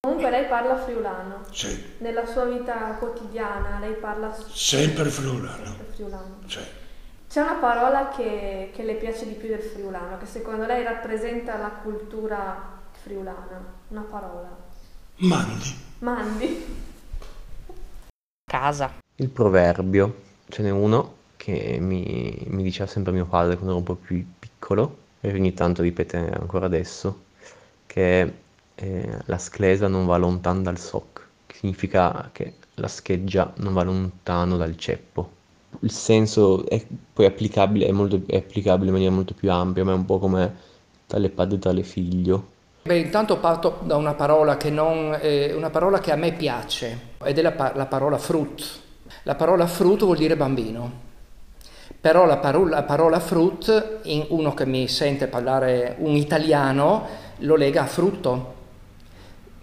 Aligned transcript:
Comunque 0.00 0.30
lei 0.30 0.46
parla 0.46 0.76
friulano. 0.76 1.44
Sì. 1.50 1.96
Nella 1.98 2.24
sua 2.24 2.44
vita 2.44 2.94
quotidiana 2.98 3.80
lei 3.80 3.94
parla 3.94 4.32
sempre 4.32 5.10
friulano. 5.10 5.64
Sempre 5.64 5.86
friulano. 5.92 6.38
Sì. 6.46 6.60
C'è 7.28 7.40
una 7.42 7.56
parola 7.56 8.08
che, 8.08 8.70
che, 8.72 8.84
le 8.84 8.94
piace 8.94 9.26
di 9.26 9.34
più 9.34 9.48
del 9.48 9.60
friulano, 9.60 10.16
che 10.18 10.26
secondo 10.26 10.66
lei 10.66 10.84
rappresenta 10.84 11.56
la 11.56 11.70
cultura 11.82 12.78
friulana. 12.92 13.60
Una 13.88 14.02
parola. 14.02 14.56
Mandi. 15.16 15.76
Mandi. 15.98 16.64
Casa. 18.48 18.94
Il 19.16 19.28
proverbio. 19.30 20.26
Ce 20.48 20.62
n'è 20.62 20.70
uno 20.70 21.16
che 21.36 21.78
mi, 21.80 22.44
mi 22.46 22.62
diceva 22.62 22.88
sempre 22.88 23.12
mio 23.12 23.26
padre 23.26 23.56
quando 23.56 23.70
ero 23.70 23.78
un 23.78 23.84
po' 23.84 23.96
più 23.96 24.24
piccolo 24.38 24.96
e 25.20 25.32
ogni 25.32 25.52
tanto 25.54 25.82
ripete 25.82 26.16
ancora 26.16 26.66
adesso, 26.66 27.24
che 27.84 28.46
eh, 28.80 29.18
la 29.24 29.38
sclesa 29.38 29.88
non 29.88 30.06
va 30.06 30.16
lontano 30.16 30.62
dal 30.62 30.78
soc, 30.78 31.26
che 31.46 31.56
significa 31.56 32.30
che 32.32 32.54
la 32.74 32.88
scheggia 32.88 33.52
non 33.56 33.72
va 33.72 33.82
lontano 33.82 34.56
dal 34.56 34.76
ceppo. 34.76 35.36
Il 35.80 35.90
senso 35.90 36.66
è 36.68 36.84
poi 37.12 37.26
applicabile, 37.26 37.86
è, 37.86 37.92
molto, 37.92 38.22
è 38.26 38.36
applicabile 38.36 38.86
in 38.86 38.92
maniera 38.92 39.12
molto 39.12 39.34
più 39.34 39.50
ampia, 39.50 39.84
ma 39.84 39.92
è 39.92 39.94
un 39.94 40.04
po' 40.04 40.18
come 40.18 40.54
dalle 41.06 41.28
padre 41.28 41.58
dalle 41.58 41.82
figlio. 41.82 42.56
Beh, 42.82 42.98
intanto 42.98 43.38
parto 43.38 43.80
da 43.82 43.96
una 43.96 44.14
parola 44.14 44.56
che, 44.56 44.70
non, 44.70 45.18
eh, 45.20 45.52
una 45.54 45.70
parola 45.70 45.98
che 45.98 46.12
a 46.12 46.16
me 46.16 46.32
piace, 46.32 47.16
ed 47.22 47.38
è 47.38 47.42
la, 47.42 47.72
la 47.74 47.86
parola 47.86 48.16
fruit. 48.16 48.80
La 49.24 49.34
parola 49.34 49.66
fruit 49.66 50.04
vuol 50.04 50.16
dire 50.16 50.36
bambino. 50.36 51.06
Però 52.00 52.26
la 52.26 52.36
parola, 52.36 52.76
la 52.76 52.82
parola 52.84 53.18
fruit, 53.18 54.00
in 54.04 54.24
uno 54.28 54.54
che 54.54 54.64
mi 54.64 54.86
sente 54.86 55.26
parlare 55.26 55.96
un 55.98 56.14
italiano, 56.14 57.06
lo 57.38 57.56
lega 57.56 57.82
a 57.82 57.86
frutto. 57.86 58.54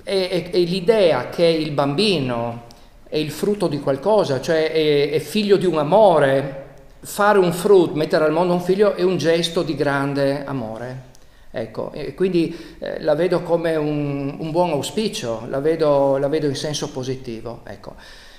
E, 0.08 0.30
e, 0.30 0.50
e 0.52 0.64
l'idea 0.66 1.30
che 1.30 1.45
il 1.45 1.72
bambino 1.72 2.66
è 3.09 3.18
il 3.18 3.32
frutto 3.32 3.68
di 3.68 3.80
qualcosa, 3.80 4.39
cioè 4.39 4.72
è, 4.72 5.09
è 5.09 5.20
figlio 5.20 5.58
di 5.58 5.66
un 5.66 5.80
amore, 5.80 6.66
fare 7.00 7.39
un 7.39 7.52
frutto, 7.52 7.95
mettere 7.95 8.23
al 8.23 8.31
mondo 8.31 8.53
un 8.53 8.62
figlio 8.62 8.94
è 8.94 9.02
un 9.02 9.17
gesto 9.17 9.64
di 9.64 9.75
grande 9.75 10.45
amore. 10.45 11.14
Ecco, 11.50 11.92
e 11.94 12.14
quindi 12.14 12.53
eh, 12.80 13.02
la 13.02 13.16
vedo 13.16 13.42
come 13.42 13.75
un, 13.78 14.36
un 14.38 14.52
buon 14.52 14.72
auspicio, 14.72 15.47
la 15.47 15.59
vedo, 15.59 16.17
la 16.17 16.28
vedo, 16.28 16.47
in 16.47 16.56
senso 16.56 16.92
positivo. 16.92 17.62
Ecco. 17.66 17.95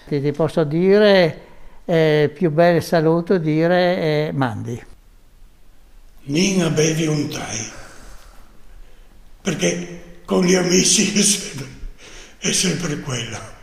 Ti, 0.07 0.21
ti 0.21 0.33
posso 0.33 0.63
dire, 0.65 1.41
eh, 1.85 2.31
più 2.33 2.51
bel 2.51 2.83
saluto 2.83 3.39
dire 3.39 3.97
eh, 3.97 4.31
mandi. 4.33 4.85
Nina 6.25 6.69
bevi 6.69 7.07
un 7.07 7.29
tai, 7.29 7.71
perché 9.41 10.16
con 10.27 10.45
gli 10.45 10.55
amici 10.55 11.15
è 11.17 11.23
sempre, 11.23 11.67
è 12.39 12.53
sempre 12.53 13.01
quello. 13.01 13.56